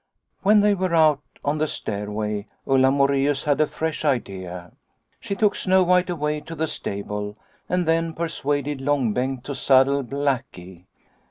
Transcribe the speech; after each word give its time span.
"When 0.41 0.61
they 0.61 0.73
were 0.73 0.95
out 0.95 1.21
on 1.45 1.59
the 1.59 1.67
stairway 1.67 2.47
Ulla 2.65 2.89
Moreus 2.89 3.43
had 3.43 3.61
a 3.61 3.67
fresh 3.67 4.03
idea. 4.03 4.71
She 5.19 5.35
took 5.35 5.53
Snow 5.53 5.83
White 5.83 6.09
away 6.09 6.41
to 6.41 6.55
the 6.55 6.65
stable 6.67 7.37
and 7.69 7.85
then 7.85 8.13
persuaded 8.15 8.81
Long 8.81 9.13
Bengt 9.13 9.43
to 9.43 9.53
saddle 9.53 10.03
Blackie. 10.03 10.85